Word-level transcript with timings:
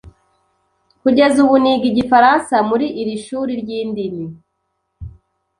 Kugeza 1.01 1.37
ubu, 1.43 1.55
niga 1.63 1.85
igifaransa 1.91 2.55
muri 2.69 2.87
iri 3.01 3.15
shuri 3.25 3.51
ryindimi. 3.61 4.25